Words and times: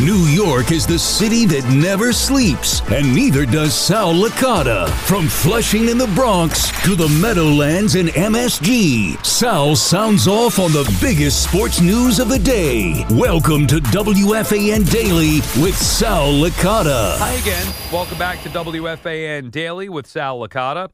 New 0.00 0.24
York 0.24 0.72
is 0.72 0.86
the 0.86 0.98
city 0.98 1.44
that 1.44 1.68
never 1.68 2.14
sleeps, 2.14 2.80
and 2.90 3.14
neither 3.14 3.44
does 3.44 3.74
Sal 3.74 4.14
Licata. 4.14 4.88
From 5.06 5.28
Flushing 5.28 5.90
in 5.90 5.98
the 5.98 6.06
Bronx 6.14 6.72
to 6.84 6.96
the 6.96 7.10
Meadowlands 7.20 7.94
in 7.94 8.06
MSG, 8.06 9.22
Sal 9.22 9.76
sounds 9.76 10.26
off 10.26 10.58
on 10.58 10.72
the 10.72 10.90
biggest 10.98 11.42
sports 11.42 11.82
news 11.82 12.20
of 12.20 12.30
the 12.30 12.38
day. 12.38 13.04
Welcome 13.10 13.66
to 13.66 13.80
WFAN 13.80 14.90
Daily 14.90 15.40
with 15.62 15.76
Sal 15.76 16.32
Licata. 16.32 17.18
Hi 17.18 17.32
again. 17.34 17.74
Welcome 17.92 18.16
back 18.16 18.42
to 18.44 18.48
WFAN 18.48 19.50
Daily 19.50 19.90
with 19.90 20.06
Sal 20.06 20.38
Licata. 20.40 20.88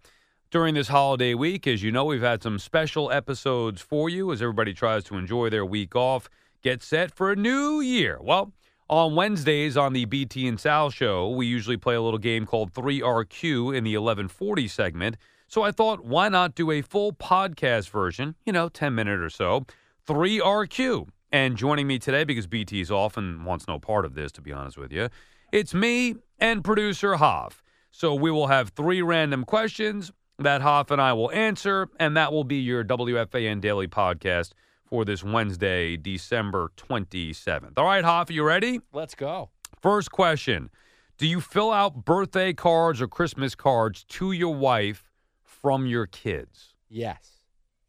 During 0.50 0.74
this 0.74 0.88
holiday 0.88 1.34
week, 1.34 1.68
as 1.68 1.84
you 1.84 1.92
know, 1.92 2.04
we've 2.04 2.20
had 2.20 2.42
some 2.42 2.58
special 2.58 3.12
episodes 3.12 3.80
for 3.80 4.08
you 4.08 4.32
as 4.32 4.42
everybody 4.42 4.74
tries 4.74 5.04
to 5.04 5.16
enjoy 5.16 5.50
their 5.50 5.64
week 5.64 5.94
off, 5.94 6.28
get 6.64 6.82
set 6.82 7.14
for 7.14 7.30
a 7.30 7.36
new 7.36 7.80
year. 7.80 8.18
Well, 8.20 8.52
on 8.88 9.14
Wednesdays 9.14 9.76
on 9.76 9.92
the 9.92 10.04
BT 10.06 10.48
and 10.48 10.58
Sal 10.58 10.90
show, 10.90 11.28
we 11.28 11.46
usually 11.46 11.76
play 11.76 11.94
a 11.94 12.02
little 12.02 12.18
game 12.18 12.46
called 12.46 12.72
3RQ 12.72 13.76
in 13.76 13.84
the 13.84 13.96
1140 13.96 14.68
segment. 14.68 15.16
So 15.46 15.62
I 15.62 15.72
thought, 15.72 16.04
why 16.04 16.28
not 16.28 16.54
do 16.54 16.70
a 16.70 16.82
full 16.82 17.12
podcast 17.12 17.90
version, 17.90 18.34
you 18.44 18.52
know, 18.52 18.68
10 18.68 18.94
minute 18.94 19.20
or 19.20 19.30
so, 19.30 19.66
3RQ. 20.06 21.08
And 21.30 21.56
joining 21.56 21.86
me 21.86 21.98
today, 21.98 22.24
because 22.24 22.46
BT's 22.46 22.90
off 22.90 23.18
and 23.18 23.44
wants 23.44 23.68
no 23.68 23.78
part 23.78 24.06
of 24.06 24.14
this, 24.14 24.32
to 24.32 24.40
be 24.40 24.52
honest 24.52 24.78
with 24.78 24.90
you, 24.92 25.10
it's 25.52 25.74
me 25.74 26.16
and 26.38 26.64
producer 26.64 27.16
Hoff. 27.16 27.62
So 27.90 28.14
we 28.14 28.30
will 28.30 28.46
have 28.46 28.70
three 28.70 29.02
random 29.02 29.44
questions 29.44 30.10
that 30.38 30.62
Hoff 30.62 30.90
and 30.90 31.02
I 31.02 31.12
will 31.12 31.30
answer, 31.32 31.88
and 31.98 32.16
that 32.16 32.32
will 32.32 32.44
be 32.44 32.56
your 32.56 32.84
WFAN 32.84 33.60
Daily 33.60 33.88
Podcast 33.88 34.52
for 34.88 35.04
this 35.04 35.22
Wednesday, 35.22 35.96
December 35.96 36.72
27th. 36.76 37.72
All 37.76 37.84
right, 37.84 38.04
Hoff, 38.04 38.30
you 38.30 38.42
ready? 38.42 38.80
Let's 38.92 39.14
go. 39.14 39.50
First 39.80 40.10
question 40.10 40.70
Do 41.18 41.26
you 41.26 41.40
fill 41.40 41.70
out 41.70 42.04
birthday 42.04 42.52
cards 42.52 43.00
or 43.00 43.08
Christmas 43.08 43.54
cards 43.54 44.04
to 44.04 44.32
your 44.32 44.54
wife 44.54 45.10
from 45.44 45.86
your 45.86 46.06
kids? 46.06 46.74
Yes, 46.88 47.42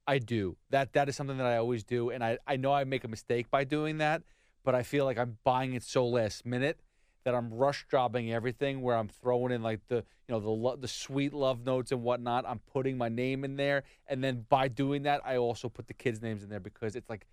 I 0.06 0.19
do. 0.19 0.58
That 0.72 0.94
that 0.94 1.09
is 1.09 1.16
something 1.16 1.38
that 1.38 1.47
I 1.47 1.58
always 1.58 1.83
do, 1.83 2.09
and 2.09 2.23
I 2.23 2.38
I 2.45 2.58
know 2.58 2.73
I 2.73 2.83
make 2.83 3.03
a 3.03 3.08
mistake 3.08 3.50
by 3.50 3.63
doing 3.63 4.00
that, 4.00 4.23
but 4.63 4.75
I 4.75 4.84
feel 4.84 5.06
like 5.06 5.17
I'm 5.17 5.38
buying 5.44 5.73
it 5.73 5.84
so 5.84 6.06
last 6.06 6.45
minute 6.45 6.80
that 7.25 7.36
I'm 7.36 7.53
rush 7.53 7.86
jobbing 7.89 8.31
everything. 8.31 8.81
Where 8.81 8.95
I'm 8.95 9.08
throwing 9.08 9.52
in 9.52 9.62
like 9.62 9.81
the 9.88 9.95
you 9.95 10.03
know 10.36 10.39
the 10.39 10.50
lo- 10.50 10.75
the 10.75 10.88
sweet 10.88 11.34
love 11.34 11.66
notes 11.66 11.92
and 11.92 12.02
whatnot. 12.03 12.45
I'm 12.48 12.59
putting 12.72 12.98
my 12.98 13.09
name 13.09 13.44
in 13.44 13.56
there, 13.56 13.84
and 14.08 14.23
then 14.23 14.45
by 14.50 14.67
doing 14.67 15.03
that, 15.03 15.22
I 15.25 15.38
also 15.38 15.70
put 15.70 15.88
the 15.88 15.94
kids' 15.94 16.22
names 16.22 16.44
in 16.44 16.50
there 16.50 16.59
because 16.59 16.95
it's 16.95 17.09
like 17.09 17.25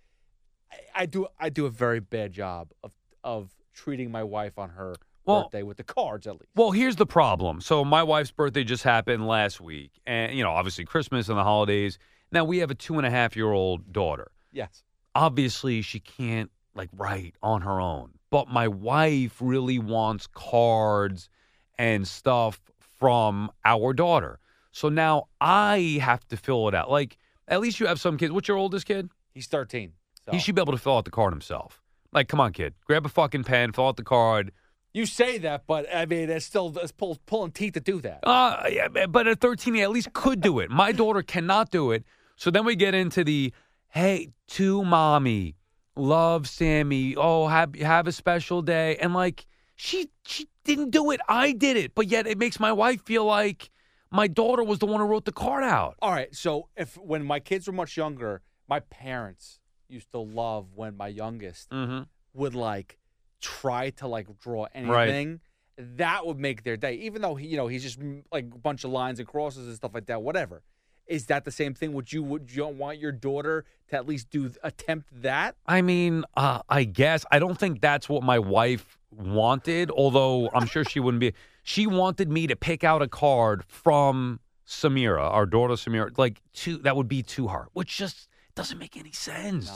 I, 0.71 1.03
I 1.03 1.05
do 1.05 1.27
I 1.39 1.49
do 1.49 1.65
a 1.65 1.69
very 1.69 1.99
bad 1.99 2.33
job 2.33 2.71
of 2.83 2.91
of 3.23 3.51
treating 3.73 4.09
my 4.11 4.23
wife 4.23 4.57
on 4.57 4.69
her 4.71 4.95
Well- 5.25 5.43
birthday 5.43 5.63
with 5.63 5.77
the 5.77 5.83
cards 5.83 6.27
at 6.27 6.33
least. 6.33 6.49
Well, 6.55 6.71
here's 6.71 6.95
the 6.95 7.05
problem. 7.05 7.61
So 7.61 7.85
my 7.85 8.03
wife's 8.03 8.31
birthday 8.31 8.63
just 8.63 8.83
happened 8.83 9.27
last 9.27 9.61
week, 9.61 9.91
and 10.05 10.33
you 10.35 10.43
know, 10.43 10.51
obviously 10.51 10.85
Christmas 10.85 11.29
and 11.29 11.37
the 11.37 11.43
holidays. 11.43 11.97
Now 12.31 12.43
we 12.43 12.57
have 12.57 12.71
a 12.71 12.75
two 12.75 12.97
and 12.97 13.05
a 13.05 13.09
half 13.09 13.35
year 13.37 13.51
old 13.51 13.93
daughter. 13.93 14.31
Yes. 14.51 14.83
Obviously, 15.15 15.81
she 15.81 15.99
can't 15.99 16.51
like 16.75 16.89
write 16.93 17.35
on 17.41 17.61
her 17.61 17.79
own, 17.81 18.11
but 18.29 18.47
my 18.47 18.67
wife 18.67 19.37
really 19.39 19.79
wants 19.79 20.27
cards 20.27 21.29
and 21.77 22.07
stuff 22.07 22.59
from 22.99 23.51
our 23.63 23.93
daughter. 23.93 24.39
So 24.71 24.89
now 24.89 25.27
I 25.39 25.99
have 26.01 26.27
to 26.27 26.37
fill 26.37 26.67
it 26.67 26.75
out. 26.75 26.89
Like 26.89 27.17
at 27.47 27.61
least 27.61 27.79
you 27.79 27.87
have 27.87 27.99
some 27.99 28.17
kids. 28.17 28.31
What's 28.31 28.47
your 28.47 28.57
oldest 28.57 28.85
kid? 28.85 29.09
He's 29.33 29.47
13. 29.47 29.93
So. 30.25 30.31
He 30.31 30.39
should 30.39 30.55
be 30.55 30.61
able 30.61 30.73
to 30.73 30.79
fill 30.79 30.97
out 30.97 31.05
the 31.05 31.11
card 31.11 31.33
himself. 31.33 31.81
Like, 32.11 32.27
come 32.27 32.39
on, 32.39 32.53
kid, 32.53 32.73
grab 32.85 33.05
a 33.05 33.09
fucking 33.09 33.43
pen, 33.43 33.71
fill 33.71 33.87
out 33.87 33.97
the 33.97 34.03
card. 34.03 34.51
You 34.93 35.05
say 35.05 35.37
that, 35.39 35.65
but 35.67 35.85
I 35.93 36.05
mean, 36.05 36.29
it's 36.29 36.45
still 36.45 36.75
it's 36.77 36.91
pull, 36.91 37.19
pulling 37.25 37.51
teeth 37.51 37.73
to 37.73 37.79
do 37.79 38.01
that. 38.01 38.19
Uh, 38.23 38.63
yeah, 38.69 38.87
but 39.07 39.27
at 39.27 39.39
13, 39.39 39.75
he 39.75 39.81
at 39.81 39.91
least 39.91 40.13
could 40.13 40.41
do 40.41 40.59
it. 40.59 40.71
My 40.71 40.91
daughter 40.91 41.21
cannot 41.21 41.69
do 41.69 41.91
it. 41.91 42.03
So 42.35 42.49
then 42.49 42.65
we 42.65 42.75
get 42.75 42.95
into 42.95 43.23
the, 43.23 43.53
hey, 43.89 44.29
to 44.47 44.83
mommy, 44.83 45.55
love 45.97 46.47
Sammy. 46.47 47.15
Oh, 47.15 47.47
have 47.47 47.75
have 47.75 48.07
a 48.07 48.11
special 48.11 48.61
day. 48.61 48.95
And 48.97 49.13
like, 49.13 49.45
she 49.75 50.09
she 50.25 50.47
didn't 50.63 50.91
do 50.91 51.11
it. 51.11 51.19
I 51.27 51.51
did 51.51 51.77
it. 51.77 51.93
But 51.95 52.07
yet 52.07 52.27
it 52.27 52.37
makes 52.37 52.59
my 52.59 52.71
wife 52.71 53.01
feel 53.03 53.25
like 53.25 53.69
my 54.11 54.27
daughter 54.27 54.63
was 54.63 54.79
the 54.79 54.85
one 54.85 54.99
who 55.01 55.05
wrote 55.07 55.25
the 55.25 55.31
card 55.31 55.63
out. 55.63 55.95
All 56.01 56.11
right. 56.11 56.33
So 56.35 56.69
if 56.75 56.97
when 56.97 57.25
my 57.25 57.39
kids 57.39 57.67
were 57.67 57.73
much 57.73 57.97
younger, 57.97 58.41
my 58.67 58.79
parents 58.81 59.59
used 59.89 60.11
to 60.11 60.19
love 60.19 60.67
when 60.75 60.95
my 60.97 61.07
youngest 61.07 61.69
Mm-hmm. 61.69 62.03
would 62.33 62.55
like 62.55 62.97
try 63.41 63.89
to 63.91 64.07
like 64.07 64.27
draw 64.39 64.67
Right. 64.75 65.07
anything. 65.09 65.39
That 65.77 66.25
would 66.25 66.39
make 66.39 66.63
their 66.63 66.75
day, 66.75 66.95
even 66.95 67.21
though 67.21 67.35
he, 67.35 67.45
you 67.47 67.55
know, 67.55 67.67
he's 67.67 67.83
just 67.83 67.99
like 68.31 68.45
a 68.45 68.57
bunch 68.57 68.83
of 68.83 68.89
lines 68.91 69.19
and 69.19 69.27
crosses 69.27 69.67
and 69.67 69.75
stuff 69.75 69.91
like 69.93 70.07
that. 70.07 70.21
Whatever. 70.23 70.63
Is 71.07 71.27
that 71.27 71.45
the 71.45 71.51
same 71.51 71.73
thing? 71.73 71.93
Would 71.93 72.11
you 72.11 72.21
would 72.23 72.53
you 72.53 72.67
want 72.67 72.99
your 72.99 73.11
daughter 73.11 73.65
to 73.89 73.95
at 73.95 74.07
least 74.07 74.29
do 74.29 74.51
attempt 74.63 75.09
that? 75.21 75.55
I 75.65 75.81
mean, 75.81 76.25
uh, 76.35 76.61
I 76.69 76.83
guess 76.83 77.25
I 77.31 77.39
don't 77.39 77.57
think 77.57 77.81
that's 77.81 78.09
what 78.09 78.23
my 78.23 78.39
wife 78.39 78.97
wanted. 79.11 79.89
Although 79.91 80.49
I'm 80.53 80.67
sure 80.67 80.83
she 80.83 80.99
wouldn't 80.99 81.21
be. 81.21 81.33
She 81.63 81.87
wanted 81.87 82.29
me 82.29 82.47
to 82.47 82.55
pick 82.55 82.83
out 82.83 83.01
a 83.01 83.07
card 83.07 83.63
from 83.67 84.39
Samira, 84.67 85.23
our 85.31 85.45
daughter 85.45 85.73
Samira. 85.75 86.17
Like 86.17 86.41
to 86.55 86.77
that 86.79 86.95
would 86.95 87.07
be 87.07 87.23
to 87.23 87.47
her, 87.47 87.67
which 87.73 87.97
just 87.97 88.27
doesn't 88.55 88.77
make 88.77 88.97
any 88.97 89.11
sense. 89.11 89.67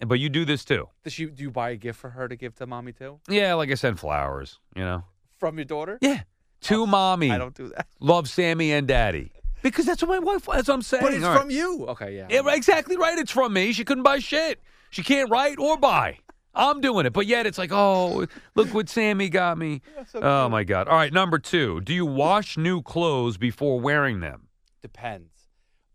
No. 0.00 0.06
But 0.06 0.18
you 0.18 0.28
do 0.28 0.44
this 0.44 0.64
too. 0.64 0.88
Does 1.04 1.12
she 1.12 1.26
do 1.26 1.44
you 1.44 1.50
buy 1.50 1.70
a 1.70 1.76
gift 1.76 1.98
for 1.98 2.10
her 2.10 2.28
to 2.28 2.36
give 2.36 2.54
to 2.56 2.66
mommy 2.66 2.92
too 2.92 3.20
Yeah, 3.28 3.54
like 3.54 3.70
I 3.70 3.74
said, 3.74 3.98
flowers. 3.98 4.58
You 4.74 4.82
know. 4.82 5.04
from 5.38 5.56
your 5.56 5.64
daughter? 5.64 5.98
Yeah. 6.00 6.22
To 6.62 6.86
mommy. 6.86 7.30
I 7.30 7.38
don't 7.38 7.54
do 7.54 7.68
that. 7.68 7.86
love 8.00 8.28
Sammy 8.28 8.72
and 8.72 8.86
Daddy 8.86 9.32
because 9.62 9.86
that's 9.86 10.02
what 10.02 10.10
my 10.10 10.18
wife. 10.18 10.46
That's 10.46 10.68
what 10.68 10.74
I'm 10.74 10.82
saying. 10.82 11.02
But 11.02 11.14
it's 11.14 11.24
All 11.24 11.32
right. 11.32 11.40
from 11.40 11.50
you. 11.50 11.86
Okay, 11.88 12.16
yeah. 12.16 12.26
Yeah, 12.28 12.42
exactly 12.54 12.96
right. 12.96 13.16
It's 13.18 13.30
from 13.30 13.52
me. 13.52 13.72
She 13.72 13.84
couldn't 13.84 14.02
buy 14.02 14.18
shit. 14.18 14.60
She 14.90 15.02
can't 15.02 15.30
write 15.30 15.58
or 15.58 15.76
buy. 15.76 16.18
I'm 16.54 16.80
doing 16.80 17.06
it. 17.06 17.12
But 17.12 17.26
yet 17.26 17.46
it's 17.46 17.56
like, 17.58 17.70
oh, 17.72 18.26
look 18.54 18.74
what 18.74 18.88
Sammy 18.88 19.28
got 19.28 19.56
me. 19.56 19.80
oh 20.14 20.48
my 20.48 20.64
God. 20.64 20.88
All 20.88 20.96
right, 20.96 21.12
number 21.12 21.38
two. 21.38 21.80
Do 21.80 21.94
you 21.94 22.04
wash 22.04 22.58
new 22.58 22.82
clothes 22.82 23.38
before 23.38 23.80
wearing 23.80 24.20
them? 24.20 24.48
Depends. 24.82 25.30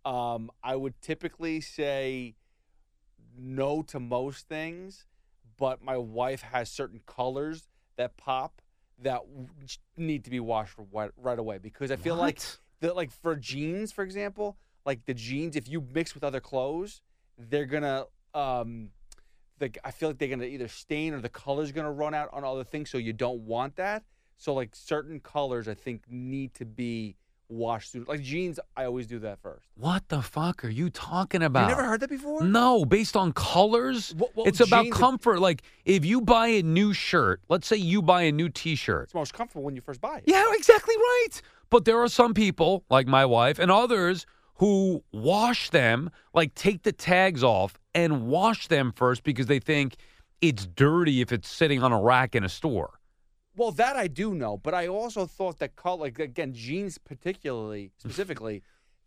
Um, 0.04 0.50
I 0.64 0.76
would 0.76 1.00
typically 1.02 1.62
say 1.62 2.36
no 3.38 3.82
to 3.84 4.00
most 4.00 4.48
things, 4.48 5.06
but 5.58 5.84
my 5.84 5.98
wife 5.98 6.42
has 6.42 6.72
certain 6.72 7.02
colors 7.06 7.68
that 7.98 8.18
pop 8.18 8.62
that 9.00 9.22
need 9.96 10.24
to 10.24 10.30
be 10.30 10.40
washed 10.40 10.74
right, 10.92 11.12
right 11.18 11.38
away 11.38 11.58
because 11.60 11.92
I 11.92 11.98
feel 11.98 12.16
like 12.16 12.38
What? 12.38 12.58
The 12.80 12.94
like 12.94 13.12
for 13.12 13.36
jeans, 13.36 13.92
for 13.92 14.04
example, 14.04 14.58
like 14.86 15.06
the 15.06 15.14
jeans, 15.14 15.56
if 15.56 15.68
you 15.68 15.86
mix 15.94 16.14
with 16.14 16.24
other 16.24 16.40
clothes, 16.40 17.02
they're 17.38 17.66
gonna 17.66 18.06
um, 18.34 18.90
the 19.60 19.72
I 19.84 19.92
feel 19.92 20.10
like 20.10 20.18
they're 20.18 20.28
gonna 20.30 20.46
either 20.46 20.68
stain 20.68 21.14
or 21.14 21.22
the 21.22 21.30
color's 21.30 21.72
gonna 21.72 21.92
run 21.92 22.14
out 22.14 22.30
on 22.34 22.44
other 22.44 22.64
things, 22.64 22.90
so 22.90 22.98
you 22.98 23.14
don't 23.14 23.42
want 23.42 23.76
that. 23.78 24.04
So 24.38 24.54
like 24.54 24.76
certain 24.76 25.20
colors, 25.20 25.68
I 25.68 25.74
think 25.74 26.04
need 26.10 26.54
to 26.56 26.66
be 26.66 27.16
washed 27.50 27.94
through. 27.94 28.06
Like 28.08 28.22
jeans, 28.22 28.60
I 28.76 28.84
always 28.86 29.08
do 29.08 29.20
that 29.20 29.40
first. 29.42 29.66
What 29.76 30.08
the 30.10 30.22
fuck 30.22 30.64
are 30.66 30.70
you 30.70 30.90
talking 30.90 31.42
about? 31.42 31.64
You 31.70 31.76
never 31.76 31.88
heard 31.88 32.02
that 32.02 32.10
before? 32.10 32.44
No, 32.44 32.86
based 32.86 33.16
on 33.16 33.32
colors. 33.34 34.14
Well- 34.16 34.30
well, 34.36 34.46
it's 34.48 34.60
about 34.60 34.90
comfort. 34.92 35.40
Like 35.40 35.64
if 35.86 36.06
you 36.06 36.22
buy 36.22 36.48
a 36.48 36.62
new 36.62 36.94
shirt, 36.94 37.42
let's 37.50 37.66
say 37.68 37.78
you 37.78 38.02
buy 38.02 38.24
a 38.24 38.32
new 38.32 38.50
T-shirt. 38.50 39.06
It's 39.06 39.14
most 39.16 39.34
comfortable 39.34 39.64
when 39.64 39.76
you 39.76 39.82
first 39.82 40.02
buy 40.02 40.18
it. 40.18 40.24
Yeah, 40.28 40.44
exactly 40.54 40.96
right. 40.98 41.42
But 41.70 41.86
there 41.86 42.00
are 42.02 42.08
some 42.08 42.34
people, 42.34 42.86
like 42.90 43.08
my 43.08 43.26
wife, 43.26 43.60
and 43.60 43.70
others 43.72 44.26
who 44.56 45.04
wash 45.12 45.70
them, 45.70 46.10
like 46.34 46.56
take 46.56 46.84
the 46.84 46.92
tags 46.92 47.44
off 47.44 47.78
and 47.94 48.28
wash 48.28 48.68
them 48.68 48.92
first 48.96 49.24
because 49.24 49.48
they 49.48 49.60
think 49.60 49.96
it's 50.42 50.66
dirty 50.66 51.22
if 51.22 51.32
it's 51.32 51.50
sitting 51.50 51.84
on 51.84 51.92
a 51.92 52.00
rack 52.02 52.36
in 52.36 52.44
a 52.44 52.50
store. 52.50 53.00
Well, 53.56 53.72
that 53.72 53.96
I 53.96 54.08
do 54.08 54.34
know, 54.36 54.58
but 54.58 54.74
I 54.74 54.88
also 54.88 55.26
thought 55.26 55.60
that 55.60 55.76
color, 55.76 56.02
like 56.02 56.20
again, 56.20 56.54
jeans 56.54 56.98
particularly, 56.98 57.92
specifically, 57.98 58.62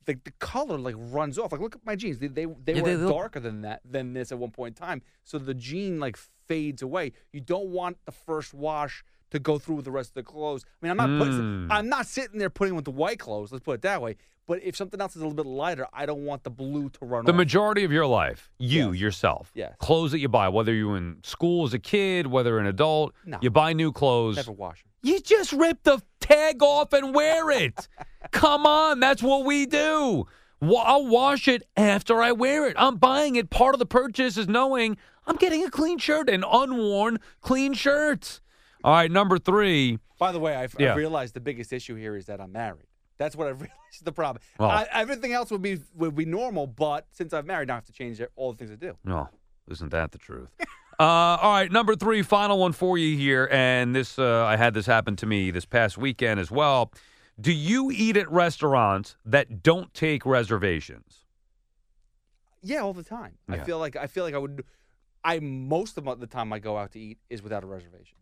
the, 0.07 0.19
the 0.25 0.33
color 0.39 0.79
like 0.79 0.97
runs 0.99 1.39
off. 1.39 1.53
Like 1.53 1.61
look 1.61 1.77
at 1.77 1.87
my 1.87 1.95
jeans; 1.95 2.19
they 2.19 2.27
they, 2.27 2.47
they 2.47 2.75
Yeah, 2.75 2.83
were 2.83 2.89
they 2.89 2.97
look- 2.97 3.13
darker 3.15 3.41
than 3.41 3.63
that 3.63 3.81
than 3.85 4.13
this 4.13 4.33
at 4.33 4.39
one 4.39 4.51
point 4.51 4.77
in 4.79 4.87
time. 4.87 5.03
So 5.25 5.39
the 5.39 5.55
jean 5.55 6.01
like 6.01 6.17
fades 6.49 6.83
away. 6.83 7.13
You 7.33 7.41
don't 7.41 7.69
want 7.69 7.99
the 8.07 8.13
first 8.13 8.53
wash 8.53 9.05
to 9.31 9.39
go 9.39 9.59
through 9.59 9.77
with 9.77 9.85
the 9.85 9.91
rest 9.91 10.11
of 10.11 10.15
the 10.15 10.23
clothes. 10.23 10.65
I 10.83 10.87
mean, 10.87 10.91
I'm 10.91 10.97
not 10.97 11.19
putting, 11.25 11.41
Mm. 11.41 11.67
I'm 11.71 11.89
not 11.89 12.07
sitting 12.07 12.39
there 12.39 12.51
putting 12.51 12.75
with 12.75 12.85
the 12.85 12.91
white 12.91 13.19
clothes. 13.19 13.53
Let's 13.53 13.65
put 13.65 13.73
it 13.77 13.83
that 13.83 14.03
way. 14.03 14.17
But 14.47 14.63
if 14.65 14.75
something 14.77 15.01
else 15.01 15.15
is 15.15 15.23
a 15.23 15.25
little 15.27 15.37
bit 15.43 15.47
lighter, 15.49 15.87
I 15.93 16.07
don't 16.07 16.25
want 16.25 16.43
the 16.43 16.51
blue 16.51 16.89
to 16.91 17.05
run 17.05 17.25
The 17.25 17.31
off. 17.31 17.37
majority 17.37 17.85
of 17.85 17.93
your 17.93 18.07
life, 18.07 18.51
you 18.59 18.91
Yes. 18.91 19.01
yourself, 19.01 19.53
Yes. 19.55 19.75
clothes 19.79 20.11
that 20.11 20.19
you 20.19 20.29
buy, 20.29 20.49
whether 20.49 20.75
you're 20.75 20.97
in 20.97 21.19
school 21.23 21.65
as 21.67 21.73
a 21.73 21.79
kid, 21.79 22.27
whether 22.27 22.59
an 22.59 22.67
adult, 22.67 23.15
No. 23.25 23.39
you 23.41 23.51
buy 23.51 23.73
new 23.73 23.93
clothes. 23.93 24.37
Never 24.37 24.51
wash 24.53 24.83
'em. 24.85 24.91
You 25.03 25.21
just 25.21 25.53
rip 25.53 25.85
the 25.85 26.03
tag 26.21 26.63
off 26.63 26.93
and 26.93 27.15
wear 27.15 27.51
it. 27.51 27.89
Come 28.33 28.67
on, 28.67 28.99
that's 29.01 29.23
what 29.23 29.45
we 29.45 29.67
do. 29.67 30.27
I'll 30.63 31.07
wash 31.07 31.49
it 31.49 31.63
after 31.77 32.21
I 32.21 32.33
wear 32.33 32.67
it. 32.67 32.75
I'm 32.77 32.97
buying 32.97 33.37
it. 33.37 33.49
Part 33.51 33.75
of 33.75 33.79
the 33.79 33.87
purchase 33.87 34.37
is 34.37 34.47
knowing 34.49 34.97
I'm 35.27 35.37
getting 35.37 35.65
a 35.65 35.71
clean 35.71 35.97
shirt, 35.99 36.29
an 36.29 36.45
unworn 36.45 37.19
clean 37.41 37.73
shirt. 37.73 38.41
All 38.83 38.93
right, 38.93 39.11
number 39.11 39.39
three. 39.39 39.99
By 40.19 40.33
the 40.33 40.41
way, 40.41 40.55
I've, 40.55 40.75
Yeah. 40.79 40.91
I've 40.91 40.97
realized 40.97 41.35
the 41.35 41.41
biggest 41.41 41.73
issue 41.73 41.95
here 41.97 42.17
is 42.17 42.27
that 42.27 42.41
I'm 42.41 42.53
married. 42.53 42.87
That's 43.19 43.37
what 43.37 43.49
I've 43.49 43.61
realized 43.61 43.95
is 43.95 44.01
the 44.01 44.13
problem. 44.13 44.43
I, 44.59 44.87
everything 44.93 45.33
else 45.33 45.51
would 45.51 45.63
be 45.63 45.81
would 45.95 46.15
be 46.15 46.25
normal, 46.25 46.67
but 46.67 47.07
since 47.11 47.33
I'm 47.33 47.47
married, 47.47 47.69
now 47.69 47.75
I 47.75 47.77
have 47.77 47.85
to 47.87 47.93
change 47.93 48.21
all 48.37 48.53
the 48.53 48.59
things 48.59 48.71
I 48.71 48.77
do. 48.77 48.97
No, 49.05 49.29
isn't 49.69 49.91
that 49.91 50.13
the 50.13 50.19
truth? 50.19 50.49
uh, 50.99 51.03
all 51.03 51.53
right, 51.53 51.71
number 51.71 51.95
three, 51.97 52.23
final 52.23 52.59
one 52.59 52.73
for 52.73 52.97
you 52.97 53.17
here, 53.17 53.49
and 53.53 53.95
this 53.95 54.19
uh, 54.19 54.45
I 54.47 54.57
had 54.57 54.73
this 54.75 54.87
happen 54.87 55.17
to 55.17 55.27
me 55.27 55.51
this 55.51 55.67
past 55.67 55.99
weekend 55.99 56.41
as 56.41 56.51
well. 56.51 56.93
Do 57.39 57.53
you 57.53 57.91
eat 57.91 58.17
at 58.17 58.31
restaurants 58.31 59.17
that 59.25 59.63
don't 59.63 59.93
take 59.95 60.27
reservations? 60.27 61.25
Yeah, 62.63 62.81
all 62.81 62.93
the 62.93 63.03
time. 63.03 63.39
I 63.49 63.59
feel 63.59 63.79
like 63.79 63.97
I 63.97 64.07
feel 64.07 64.25
like 64.25 64.35
I 64.35 64.39
would. 64.39 64.65
I 65.23 65.39
most 65.41 65.99
of 65.99 66.21
the 66.21 66.27
time 66.27 66.53
I 66.53 66.59
go 66.59 66.79
out 66.79 66.93
to 66.93 66.99
eat 66.99 67.19
is 67.29 67.43
without 67.43 67.65
a 67.65 67.67
reservation. 67.67 68.17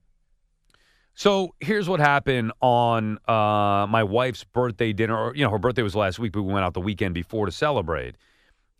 So 1.18 1.52
here's 1.58 1.88
what 1.88 1.98
happened 1.98 2.52
on 2.60 3.18
uh, 3.26 3.88
my 3.88 4.04
wife's 4.04 4.44
birthday 4.44 4.92
dinner. 4.92 5.18
Or, 5.18 5.34
you 5.34 5.42
know, 5.42 5.50
her 5.50 5.58
birthday 5.58 5.82
was 5.82 5.96
last 5.96 6.20
week, 6.20 6.30
but 6.30 6.42
we 6.42 6.52
went 6.52 6.64
out 6.64 6.74
the 6.74 6.80
weekend 6.80 7.12
before 7.12 7.44
to 7.44 7.50
celebrate. 7.50 8.14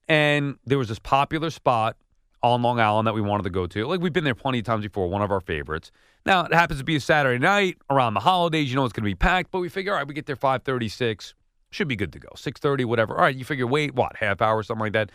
And 0.07 0.57
there 0.65 0.79
was 0.79 0.87
this 0.87 1.01
popular 1.01 1.51
spot 1.51 1.97
on 2.41 2.63
Long 2.63 2.79
Island 2.79 3.09
that 3.09 3.15
we 3.15 3.21
wanted 3.21 3.43
to 3.43 3.51
go 3.51 3.67
to. 3.67 3.87
Like 3.89 4.01
we've 4.01 4.13
been 4.13 4.23
there 4.23 4.37
plenty 4.37 4.61
of 4.61 4.65
times 4.65 4.85
before, 4.85 5.09
one 5.09 5.21
of 5.21 5.33
our 5.33 5.41
favorites. 5.41 5.91
Now 6.25 6.45
it 6.45 6.55
happens 6.55 6.79
to 6.79 6.85
be 6.85 6.95
a 6.95 7.01
Saturday 7.01 7.41
night 7.41 7.79
around 7.91 8.15
the 8.15 8.21
holidays. 8.21 8.71
You 8.71 8.77
know 8.77 8.85
it's 8.85 8.93
going 8.93 9.03
to 9.03 9.11
be 9.11 9.17
packed, 9.17 9.51
but 9.51 9.59
we 9.59 9.69
figure, 9.69 9.91
all 9.91 9.99
right, 9.99 10.07
we 10.07 10.15
get 10.15 10.27
there 10.27 10.37
five 10.37 10.63
thirty 10.63 10.89
six, 10.89 11.35
should 11.71 11.89
be 11.89 11.97
good 11.97 12.13
to 12.13 12.21
go. 12.21 12.29
Six 12.37 12.61
thirty, 12.61 12.85
whatever. 12.85 13.17
All 13.17 13.23
right, 13.23 13.35
you 13.35 13.45
figure, 13.45 13.67
wait, 13.67 13.97
what, 13.97 14.15
half 14.15 14.41
hour, 14.41 14.63
something 14.63 14.85
like 14.85 14.93
that. 14.93 15.11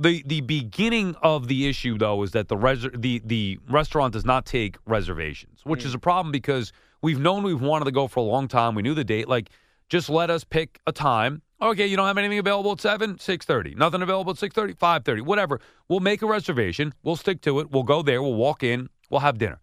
The 0.00 0.22
the 0.26 0.42
beginning 0.42 1.16
of 1.22 1.48
the 1.48 1.68
issue 1.68 1.98
though 1.98 2.22
is 2.22 2.30
that 2.30 2.48
the 2.48 2.56
res- 2.56 2.86
the 2.94 3.20
the 3.24 3.58
restaurant 3.68 4.12
does 4.12 4.24
not 4.24 4.46
take 4.46 4.76
reservations, 4.86 5.60
which 5.64 5.84
is 5.84 5.92
mm. 5.92 5.96
a 5.96 5.98
problem 5.98 6.30
because 6.30 6.72
we've 7.02 7.18
known 7.18 7.42
we've 7.42 7.60
wanted 7.60 7.86
to 7.86 7.90
go 7.90 8.06
for 8.06 8.20
a 8.20 8.22
long 8.22 8.46
time. 8.46 8.74
We 8.76 8.82
knew 8.82 8.94
the 8.94 9.04
date. 9.04 9.28
Like, 9.28 9.50
just 9.88 10.08
let 10.08 10.30
us 10.30 10.44
pick 10.44 10.78
a 10.86 10.92
time. 10.92 11.42
Okay, 11.60 11.86
you 11.86 11.96
don't 11.96 12.06
have 12.06 12.16
anything 12.16 12.38
available 12.38 12.72
at 12.72 12.80
seven, 12.80 13.18
six 13.18 13.44
thirty. 13.44 13.74
Nothing 13.74 14.02
available 14.02 14.30
at 14.30 14.38
six 14.38 14.54
thirty, 14.54 14.72
five 14.74 15.04
thirty, 15.04 15.20
whatever. 15.20 15.60
We'll 15.88 15.98
make 15.98 16.22
a 16.22 16.26
reservation. 16.26 16.94
We'll 17.02 17.16
stick 17.16 17.40
to 17.42 17.58
it. 17.58 17.72
We'll 17.72 17.82
go 17.82 18.02
there. 18.02 18.22
We'll 18.22 18.34
walk 18.34 18.62
in. 18.62 18.90
We'll 19.10 19.20
have 19.20 19.38
dinner. 19.38 19.60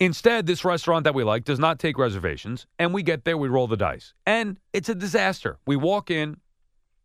Instead, 0.00 0.46
this 0.46 0.64
restaurant 0.64 1.04
that 1.04 1.14
we 1.14 1.24
like 1.24 1.44
does 1.44 1.58
not 1.58 1.78
take 1.78 1.98
reservations, 1.98 2.66
and 2.78 2.94
we 2.94 3.02
get 3.02 3.24
there, 3.24 3.36
we 3.36 3.48
roll 3.48 3.66
the 3.66 3.76
dice, 3.76 4.14
and 4.24 4.58
it's 4.72 4.88
a 4.88 4.94
disaster. 4.94 5.58
We 5.66 5.76
walk 5.76 6.10
in, 6.10 6.36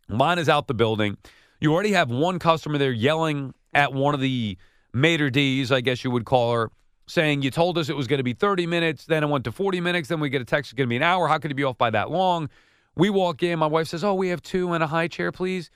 mine 0.08 0.38
is 0.38 0.48
out 0.48 0.68
the 0.68 0.76
building. 0.76 1.18
You 1.64 1.74
already 1.74 1.94
have 1.94 2.10
one 2.10 2.40
customer 2.40 2.78
there 2.78 2.92
yelling 2.92 3.54
at 3.74 3.94
one 3.94 4.14
of 4.14 4.20
the 4.20 4.58
maitre 4.94 5.32
d's, 5.32 5.72
I 5.72 5.80
guess 5.80 6.04
you 6.04 6.12
would 6.12 6.26
call 6.26 6.52
her, 6.52 6.70
saying, 7.08 7.42
You 7.42 7.52
told 7.52 7.78
us 7.78 7.88
it 7.88 7.96
was 7.96 8.06
going 8.06 8.18
to 8.18 8.24
be 8.24 8.34
30 8.34 8.68
minutes, 8.68 9.06
then 9.06 9.24
it 9.24 9.28
went 9.28 9.46
to 9.46 9.52
40 9.54 9.80
minutes, 9.80 10.10
then 10.10 10.20
we 10.20 10.28
get 10.28 10.42
a 10.42 10.46
text, 10.46 10.74
it's 10.74 10.78
going 10.78 10.88
to 10.88 10.90
be 10.90 10.98
an 10.98 11.04
hour. 11.04 11.30
How 11.30 11.38
could 11.38 11.52
it 11.52 11.54
be 11.54 11.64
off 11.64 11.78
by 11.78 11.90
that 11.92 12.12
long? 12.12 12.50
We 12.98 13.10
walk 13.10 13.44
in, 13.44 13.60
my 13.60 13.68
wife 13.68 13.88
says, 13.88 14.04
Oh, 14.04 14.14
we 14.14 14.28
have 14.28 14.42
two 14.42 14.74
and 14.74 14.84
a 14.84 14.88
high 14.88 15.08
chair, 15.08 15.32
please. 15.32 15.70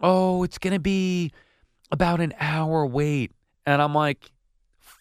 Oh, 0.00 0.44
it's 0.44 0.56
going 0.56 0.72
to 0.72 0.80
be 0.80 1.30
about 1.92 2.22
an 2.22 2.32
hour 2.40 2.86
wait. 2.86 3.30
And 3.66 3.82
I'm 3.82 3.94
like, 3.94 4.32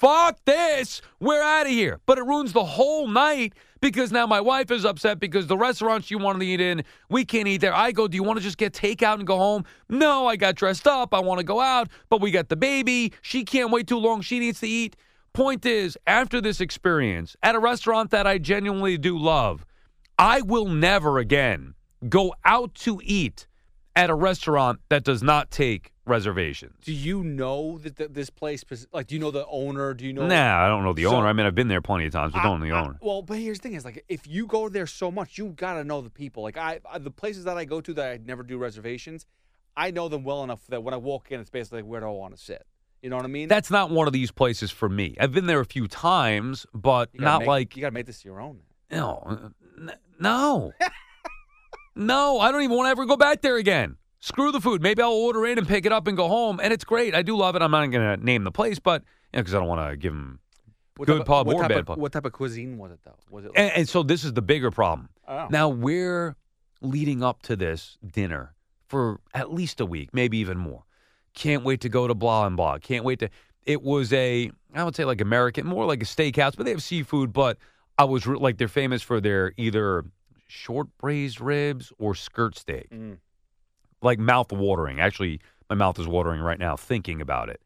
Fuck 0.03 0.43
this. 0.43 1.01
We're 1.21 1.41
out 1.41 1.67
of 1.67 1.71
here. 1.71 2.01
But 2.05 2.17
it 2.17 2.25
ruins 2.25 2.51
the 2.51 2.65
whole 2.65 3.07
night 3.07 3.53
because 3.83 4.13
now 4.13 4.25
my 4.25 4.39
wife 4.39 4.71
is 4.71 4.85
upset 4.85 5.19
because 5.19 5.47
the 5.47 5.57
restaurant 5.57 6.05
she 6.05 6.15
wanted 6.15 6.39
to 6.39 6.45
eat 6.45 6.61
in, 6.61 6.85
we 7.09 7.25
can't 7.25 7.49
eat 7.49 7.57
there. 7.57 7.73
I 7.73 7.91
go, 7.91 8.07
Do 8.07 8.15
you 8.15 8.23
want 8.23 8.39
to 8.39 8.43
just 8.43 8.57
get 8.57 8.71
takeout 8.71 9.15
and 9.15 9.27
go 9.27 9.37
home? 9.37 9.65
No, 9.89 10.25
I 10.25 10.37
got 10.37 10.55
dressed 10.55 10.87
up. 10.87 11.13
I 11.13 11.19
want 11.19 11.39
to 11.39 11.43
go 11.43 11.59
out, 11.59 11.89
but 12.07 12.21
we 12.21 12.31
got 12.31 12.47
the 12.47 12.55
baby. 12.55 13.11
She 13.21 13.43
can't 13.43 13.71
wait 13.71 13.87
too 13.87 13.97
long. 13.97 14.21
She 14.21 14.39
needs 14.39 14.61
to 14.61 14.67
eat. 14.69 14.95
Point 15.33 15.65
is, 15.65 15.97
after 16.07 16.39
this 16.39 16.61
experience 16.61 17.35
at 17.43 17.55
a 17.55 17.59
restaurant 17.59 18.11
that 18.11 18.25
I 18.25 18.37
genuinely 18.37 18.97
do 18.97 19.17
love, 19.17 19.65
I 20.17 20.41
will 20.41 20.69
never 20.69 21.17
again 21.17 21.73
go 22.07 22.33
out 22.45 22.73
to 22.75 23.01
eat 23.03 23.47
at 23.95 24.09
a 24.09 24.15
restaurant 24.15 24.79
that 24.89 25.03
does 25.03 25.21
not 25.21 25.51
take 25.51 25.91
reservations. 26.05 26.73
Do 26.83 26.91
you 26.91 27.23
know 27.23 27.77
that 27.79 27.95
th- 27.97 28.09
this 28.11 28.29
place? 28.29 28.63
Like, 28.91 29.07
do 29.07 29.15
you 29.15 29.21
know 29.21 29.31
the 29.31 29.45
owner? 29.47 29.93
Do 29.93 30.05
you 30.05 30.13
know? 30.13 30.25
Nah, 30.27 30.65
I 30.65 30.67
don't 30.67 30.83
know 30.83 30.93
the 30.93 31.03
So- 31.03 31.15
owner. 31.15 31.27
I 31.27 31.33
mean, 31.33 31.45
I've 31.45 31.55
been 31.55 31.67
there 31.67 31.81
plenty 31.81 32.05
of 32.07 32.11
times, 32.11 32.33
but 32.33 32.39
I- 32.39 32.43
don't 32.43 32.59
know 32.59 32.65
the 32.67 32.73
I- 32.73 32.83
owner. 32.85 32.97
well, 33.01 33.21
but 33.21 33.37
here's 33.37 33.59
the 33.59 33.63
thing: 33.69 33.73
is 33.73 33.85
like 33.85 34.03
if 34.09 34.25
you 34.27 34.47
go 34.47 34.67
there 34.69 34.87
so 34.87 35.11
much, 35.11 35.37
you 35.37 35.49
gotta 35.49 35.83
know 35.83 36.01
the 36.01 36.09
people. 36.09 36.43
Like 36.43 36.57
I, 36.57 36.79
I, 36.91 36.97
the 36.97 37.11
places 37.11 37.43
that 37.45 37.57
I 37.57 37.65
go 37.65 37.81
to 37.81 37.93
that 37.93 38.11
I 38.11 38.19
never 38.25 38.43
do 38.43 38.57
reservations, 38.57 39.25
I 39.77 39.91
know 39.91 40.09
them 40.09 40.23
well 40.23 40.43
enough 40.43 40.65
that 40.67 40.83
when 40.83 40.93
I 40.93 40.97
walk 40.97 41.31
in, 41.31 41.39
it's 41.39 41.49
basically 41.49 41.81
like, 41.83 41.89
where 41.89 41.99
do 42.01 42.07
I 42.07 42.11
want 42.11 42.35
to 42.35 42.41
sit? 42.43 42.65
You 43.01 43.09
know 43.09 43.17
what 43.17 43.25
I 43.25 43.29
mean? 43.29 43.47
That's 43.49 43.69
not 43.69 43.89
one 43.91 44.07
of 44.07 44.13
these 44.13 44.31
places 44.31 44.71
for 44.71 44.87
me. 44.89 45.15
I've 45.19 45.33
been 45.33 45.45
there 45.45 45.59
a 45.59 45.65
few 45.65 45.87
times, 45.87 46.65
but 46.73 47.09
not 47.19 47.39
make- 47.39 47.47
like 47.47 47.75
you 47.75 47.81
gotta 47.81 47.93
make 47.93 48.05
this 48.05 48.23
your 48.25 48.39
own. 48.41 48.59
no, 48.91 49.51
no, 50.19 50.71
no. 51.95 52.39
I 52.39 52.51
don't 52.51 52.61
even 52.63 52.75
want 52.75 52.87
to 52.87 52.91
ever 52.91 53.05
go 53.05 53.17
back 53.17 53.41
there 53.41 53.57
again. 53.57 53.97
Screw 54.19 54.51
the 54.51 54.61
food. 54.61 54.81
Maybe 54.81 55.01
I'll 55.01 55.11
order 55.11 55.45
in 55.45 55.57
and 55.57 55.67
pick 55.67 55.85
it 55.85 55.91
up 55.91 56.07
and 56.07 56.15
go 56.15 56.27
home, 56.29 56.59
and 56.63 56.71
it's 56.71 56.85
great. 56.85 57.13
I 57.13 57.23
do 57.23 57.35
love 57.35 57.55
it. 57.57 57.61
I'm 57.61 57.71
not 57.71 57.85
going 57.87 58.17
to 58.19 58.23
name 58.25 58.43
the 58.45 58.51
place, 58.51 58.79
but 58.79 59.03
because 59.33 59.53
I 59.53 59.59
don't 59.59 59.67
want 59.67 59.89
to 59.91 59.97
give 59.97 60.13
them. 60.13 60.39
What 60.95 61.07
Good 61.07 61.13
type 61.13 61.21
of- 61.21 61.27
pub 61.27 61.47
or 61.47 61.61
bad 61.67 61.71
of, 61.71 61.85
pub. 61.87 61.97
What 61.97 62.11
type 62.11 62.23
of 62.25 62.31
cuisine 62.33 62.77
was 62.77 62.91
it 62.91 62.99
though? 63.03 63.15
Was 63.31 63.45
it? 63.45 63.47
Like, 63.49 63.57
And, 63.59 63.71
and 63.77 63.89
so 63.89 64.03
this 64.03 64.23
is 64.23 64.33
the 64.33 64.41
bigger 64.43 64.71
problem. 64.71 65.09
oh. 65.27 65.47
Now 65.49 65.67
we're 65.69 66.35
leading 66.81 67.23
up 67.23 67.41
to 67.43 67.55
this 67.55 67.97
dinner 68.05 68.53
for 68.87 69.19
at 69.33 69.51
least 69.51 69.81
a 69.81 69.85
week, 69.85 70.09
maybe 70.13 70.37
even 70.37 70.57
more. 70.57 70.83
Can't 71.33 71.63
wait 71.63 71.81
to 71.81 71.89
go 71.89 72.07
to 72.07 72.13
blah 72.13 72.45
and 72.45 72.55
blah. 72.55 72.77
Can't 72.77 73.03
wait 73.03 73.19
to. 73.19 73.29
It 73.65 73.81
was 73.81 74.13
a, 74.13 74.51
I 74.75 74.83
would 74.83 74.95
say 74.95 75.03
like 75.03 75.19
American, 75.19 75.65
more 75.65 75.85
like 75.85 76.01
a 76.03 76.05
steakhouse, 76.05 76.55
but 76.55 76.65
they 76.65 76.71
have 76.71 76.83
seafood. 76.83 77.33
But 77.33 77.57
I 77.97 78.03
was 78.03 78.27
re- 78.27 78.37
like 78.37 78.57
they're 78.57 78.67
famous 78.67 79.01
for 79.01 79.19
their 79.19 79.51
either 79.57 80.05
short 80.47 80.87
braised 80.97 81.39
ribs 81.41 81.91
or 81.97 82.15
skirt 82.15 82.57
steak, 82.57 82.89
Mm. 82.91 83.17
like 84.01 84.19
mouth 84.19 84.51
watering. 84.51 84.99
Actually, 84.99 85.39
my 85.69 85.75
mouth 85.75 85.97
is 85.99 86.07
watering 86.07 86.41
right 86.41 86.59
now 86.59 86.75
thinking 86.75 87.21
about 87.21 87.49
it. 87.49 87.61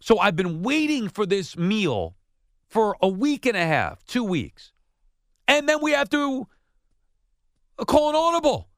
So 0.00 0.18
I've 0.18 0.36
been 0.36 0.62
waiting 0.62 1.08
for 1.08 1.24
this 1.26 1.56
meal 1.56 2.16
for 2.68 2.96
a 3.00 3.08
week 3.08 3.46
and 3.46 3.56
a 3.56 3.64
half, 3.66 4.04
two 4.06 4.24
weeks, 4.24 4.72
and 5.48 5.68
then 5.68 5.78
we 5.80 5.92
have 5.92 6.10
to 6.10 6.46
call 7.86 8.10
an 8.10 8.16
audible. 8.16 8.68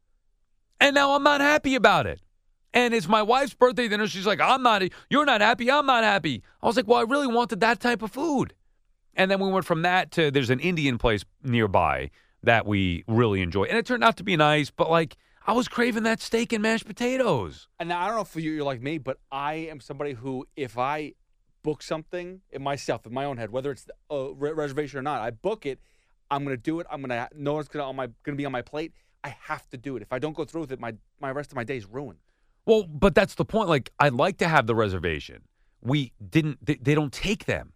And 0.80 0.94
now 0.94 1.14
I'm 1.14 1.22
not 1.22 1.40
happy 1.40 1.74
about 1.74 2.06
it. 2.06 2.20
And 2.74 2.92
it's 2.94 3.08
my 3.08 3.22
wife's 3.22 3.54
birthday 3.54 3.88
dinner. 3.88 4.06
She's 4.06 4.26
like, 4.26 4.40
I'm 4.40 4.62
not, 4.62 4.82
you're 5.10 5.24
not 5.24 5.40
happy. 5.40 5.70
I'm 5.70 5.86
not 5.86 6.04
happy. 6.04 6.42
I 6.62 6.66
was 6.66 6.76
like, 6.76 6.86
well, 6.86 6.98
I 6.98 7.02
really 7.02 7.26
wanted 7.26 7.60
that 7.60 7.80
type 7.80 8.02
of 8.02 8.12
food. 8.12 8.54
And 9.14 9.30
then 9.30 9.40
we 9.40 9.50
went 9.50 9.64
from 9.64 9.82
that 9.82 10.10
to 10.12 10.30
there's 10.30 10.50
an 10.50 10.60
Indian 10.60 10.98
place 10.98 11.24
nearby 11.42 12.10
that 12.42 12.66
we 12.66 13.04
really 13.08 13.40
enjoy. 13.42 13.64
And 13.64 13.76
it 13.78 13.86
turned 13.86 14.04
out 14.04 14.16
to 14.18 14.24
be 14.24 14.36
nice, 14.36 14.70
but 14.70 14.90
like, 14.90 15.16
I 15.46 15.52
was 15.52 15.66
craving 15.66 16.02
that 16.02 16.20
steak 16.20 16.52
and 16.52 16.62
mashed 16.62 16.86
potatoes. 16.86 17.68
And 17.78 17.92
I 17.92 18.06
don't 18.06 18.16
know 18.16 18.22
if 18.22 18.36
you- 18.36 18.52
you're 18.52 18.64
like 18.64 18.82
me, 18.82 18.98
but 18.98 19.18
I 19.32 19.54
am 19.54 19.80
somebody 19.80 20.12
who, 20.12 20.46
if 20.56 20.76
I 20.78 21.14
book 21.62 21.82
something 21.82 22.42
in 22.50 22.62
myself, 22.62 23.06
in 23.06 23.12
my 23.14 23.24
own 23.24 23.36
head, 23.38 23.50
whether 23.50 23.70
it's 23.70 23.86
a 24.10 24.14
uh, 24.14 24.28
re- 24.30 24.52
reservation 24.52 24.98
or 24.98 25.02
not, 25.02 25.20
I 25.22 25.30
book 25.30 25.66
it. 25.66 25.80
I'm 26.30 26.44
gonna 26.44 26.56
do 26.58 26.78
it. 26.80 26.86
I'm 26.90 27.00
gonna 27.00 27.28
know 27.34 27.58
it's 27.58 27.68
gonna 27.68 27.84
on 27.86 27.96
my 27.96 28.08
gonna 28.22 28.36
be 28.36 28.44
on 28.44 28.52
my 28.52 28.62
plate. 28.62 28.92
I 29.24 29.30
have 29.40 29.68
to 29.70 29.76
do 29.78 29.96
it. 29.96 30.02
If 30.02 30.12
I 30.12 30.18
don't 30.18 30.36
go 30.36 30.44
through 30.44 30.62
with 30.62 30.72
it, 30.72 30.78
my 30.80 30.94
my 31.20 31.30
rest 31.30 31.50
of 31.50 31.56
my 31.56 31.64
day 31.64 31.78
is 31.78 31.86
ruined. 31.86 32.18
Well, 32.66 32.82
but 32.84 33.14
that's 33.14 33.34
the 33.34 33.46
point. 33.46 33.68
Like, 33.70 33.90
I'd 33.98 34.12
like 34.12 34.36
to 34.38 34.48
have 34.48 34.66
the 34.66 34.74
reservation. 34.74 35.44
We 35.80 36.12
didn't, 36.30 36.64
they, 36.64 36.74
they 36.74 36.94
don't 36.94 37.12
take 37.12 37.46
them. 37.46 37.72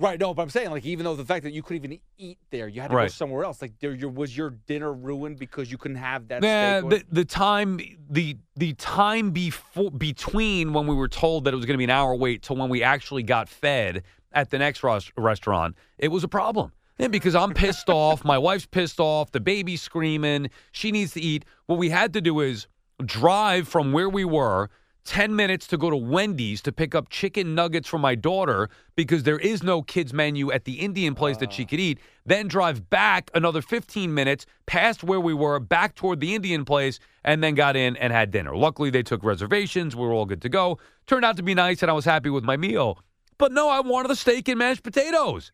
Right. 0.00 0.18
No, 0.18 0.32
but 0.32 0.42
I'm 0.42 0.50
saying 0.50 0.70
like 0.70 0.84
even 0.86 1.04
though 1.04 1.14
the 1.14 1.26
fact 1.26 1.44
that 1.44 1.52
you 1.52 1.62
couldn't 1.62 1.84
even 1.84 2.00
eat 2.16 2.38
there, 2.50 2.68
you 2.68 2.80
had 2.80 2.88
to 2.88 2.94
go 2.94 3.08
somewhere 3.08 3.44
else. 3.44 3.60
Like 3.60 3.78
there, 3.80 3.92
your 3.92 4.08
was 4.08 4.34
your 4.34 4.50
dinner 4.50 4.92
ruined 4.92 5.38
because 5.38 5.70
you 5.70 5.76
couldn't 5.76 5.98
have 5.98 6.26
that. 6.28 6.40
Or- 6.84 6.90
the, 6.90 7.04
the 7.12 7.24
time 7.24 7.78
the 8.08 8.38
the 8.56 8.72
time 8.74 9.30
before 9.30 9.90
between 9.90 10.72
when 10.72 10.86
we 10.86 10.94
were 10.94 11.08
told 11.08 11.44
that 11.44 11.52
it 11.52 11.56
was 11.56 11.66
going 11.66 11.74
to 11.74 11.78
be 11.78 11.84
an 11.84 11.90
hour 11.90 12.14
wait 12.14 12.42
till 12.42 12.56
when 12.56 12.70
we 12.70 12.82
actually 12.82 13.22
got 13.22 13.48
fed 13.48 14.02
at 14.32 14.48
the 14.50 14.58
next 14.58 14.82
ros- 14.82 15.12
restaurant, 15.16 15.76
it 15.98 16.08
was 16.08 16.24
a 16.24 16.28
problem. 16.28 16.72
And 16.98 17.12
because 17.12 17.34
I'm 17.34 17.52
pissed 17.52 17.88
off, 17.90 18.24
my 18.24 18.38
wife's 18.38 18.66
pissed 18.66 19.00
off, 19.00 19.32
the 19.32 19.40
baby's 19.40 19.82
screaming, 19.82 20.50
she 20.72 20.92
needs 20.92 21.12
to 21.14 21.20
eat. 21.20 21.44
What 21.66 21.78
we 21.78 21.90
had 21.90 22.12
to 22.14 22.20
do 22.20 22.40
is 22.40 22.68
drive 23.04 23.68
from 23.68 23.92
where 23.92 24.08
we 24.08 24.24
were 24.24 24.70
10 25.04 25.34
minutes 25.34 25.66
to 25.68 25.76
go 25.76 25.90
to 25.90 25.96
Wendy's 25.96 26.60
to 26.62 26.72
pick 26.72 26.94
up 26.94 27.08
chicken 27.08 27.54
nuggets 27.54 27.88
for 27.88 27.98
my 27.98 28.14
daughter 28.14 28.68
because 28.96 29.22
there 29.22 29.38
is 29.38 29.62
no 29.62 29.82
kids 29.82 30.12
menu 30.12 30.52
at 30.52 30.64
the 30.64 30.80
Indian 30.80 31.14
place 31.14 31.36
that 31.38 31.52
she 31.52 31.64
could 31.64 31.80
eat. 31.80 31.98
Then 32.26 32.48
drive 32.48 32.90
back 32.90 33.30
another 33.34 33.62
15 33.62 34.12
minutes 34.12 34.46
past 34.66 35.02
where 35.02 35.20
we 35.20 35.34
were, 35.34 35.58
back 35.58 35.94
toward 35.94 36.20
the 36.20 36.34
Indian 36.34 36.64
place, 36.64 36.98
and 37.24 37.42
then 37.42 37.54
got 37.54 37.76
in 37.76 37.96
and 37.96 38.12
had 38.12 38.30
dinner. 38.30 38.56
Luckily, 38.56 38.90
they 38.90 39.02
took 39.02 39.24
reservations. 39.24 39.96
We 39.96 40.02
were 40.02 40.12
all 40.12 40.26
good 40.26 40.42
to 40.42 40.48
go. 40.48 40.78
Turned 41.06 41.24
out 41.24 41.36
to 41.38 41.42
be 41.42 41.54
nice, 41.54 41.82
and 41.82 41.90
I 41.90 41.94
was 41.94 42.04
happy 42.04 42.30
with 42.30 42.44
my 42.44 42.56
meal. 42.56 42.98
But 43.38 43.52
no, 43.52 43.68
I 43.68 43.80
wanted 43.80 44.08
the 44.08 44.16
steak 44.16 44.48
and 44.48 44.58
mashed 44.58 44.82
potatoes. 44.82 45.52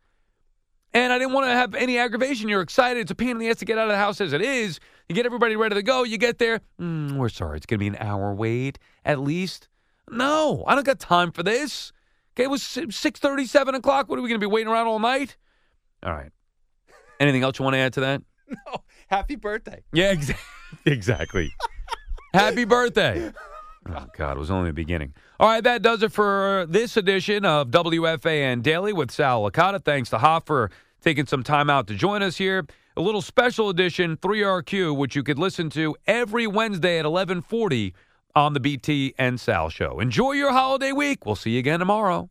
And 0.96 1.12
I 1.12 1.18
didn't 1.18 1.34
want 1.34 1.46
to 1.46 1.52
have 1.52 1.74
any 1.74 1.98
aggravation. 1.98 2.48
You're 2.48 2.62
excited. 2.62 3.00
It's 3.00 3.10
a 3.10 3.14
pain 3.14 3.28
in 3.28 3.38
the 3.38 3.50
ass 3.50 3.56
to 3.56 3.66
get 3.66 3.76
out 3.76 3.84
of 3.84 3.90
the 3.90 3.98
house 3.98 4.18
as 4.18 4.32
it 4.32 4.40
is. 4.40 4.80
You 5.10 5.14
get 5.14 5.26
everybody 5.26 5.54
ready 5.54 5.74
to 5.74 5.82
go. 5.82 6.04
You 6.04 6.16
get 6.16 6.38
there. 6.38 6.62
Mm, 6.80 7.16
we're 7.18 7.28
sorry. 7.28 7.58
It's 7.58 7.66
going 7.66 7.78
to 7.78 7.82
be 7.82 7.86
an 7.88 7.96
hour 8.00 8.32
wait 8.32 8.78
at 9.04 9.20
least. 9.20 9.68
No, 10.10 10.64
I 10.66 10.74
don't 10.74 10.86
got 10.86 10.98
time 10.98 11.32
for 11.32 11.42
this. 11.42 11.92
Okay, 12.34 12.44
it 12.44 12.50
was 12.50 12.62
6.30, 12.62 13.46
7 13.46 13.74
o'clock. 13.74 14.08
What 14.08 14.18
are 14.18 14.22
we 14.22 14.30
going 14.30 14.40
to 14.40 14.46
be 14.46 14.50
waiting 14.50 14.72
around 14.72 14.86
all 14.86 14.98
night? 14.98 15.36
All 16.02 16.14
right. 16.14 16.30
Anything 17.20 17.42
else 17.42 17.58
you 17.58 17.64
want 17.64 17.74
to 17.74 17.78
add 17.80 17.92
to 17.92 18.00
that? 18.00 18.22
No, 18.48 18.82
happy 19.08 19.36
birthday. 19.36 19.82
Yeah, 19.92 20.14
exa- 20.14 20.38
exactly. 20.86 21.52
Happy 22.32 22.64
birthday. 22.64 23.32
Oh, 23.88 24.06
God, 24.16 24.36
it 24.36 24.40
was 24.40 24.50
only 24.50 24.70
the 24.70 24.74
beginning. 24.74 25.14
All 25.38 25.48
right, 25.48 25.62
that 25.62 25.80
does 25.80 26.02
it 26.02 26.10
for 26.10 26.66
this 26.68 26.96
edition 26.96 27.44
of 27.44 27.68
WFAN 27.68 28.60
Daily 28.60 28.92
with 28.92 29.12
Sal 29.12 29.48
Licata. 29.48 29.80
Thanks 29.84 30.10
to 30.10 30.18
Hoff 30.18 30.44
for 30.44 30.72
taking 31.06 31.24
some 31.24 31.44
time 31.44 31.70
out 31.70 31.86
to 31.86 31.94
join 31.94 32.20
us 32.20 32.36
here. 32.36 32.66
A 32.96 33.00
little 33.00 33.22
special 33.22 33.68
edition, 33.68 34.16
3RQ, 34.16 34.96
which 34.96 35.14
you 35.14 35.22
could 35.22 35.38
listen 35.38 35.70
to 35.70 35.94
every 36.08 36.48
Wednesday 36.48 36.98
at 36.98 37.04
1140 37.04 37.94
on 38.34 38.54
the 38.54 38.58
BT 38.58 39.14
and 39.16 39.38
Sal 39.38 39.70
Show. 39.70 40.00
Enjoy 40.00 40.32
your 40.32 40.50
holiday 40.50 40.90
week. 40.90 41.24
We'll 41.24 41.36
see 41.36 41.50
you 41.50 41.60
again 41.60 41.78
tomorrow. 41.78 42.24